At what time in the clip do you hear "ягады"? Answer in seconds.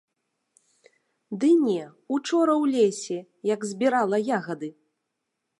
4.39-4.69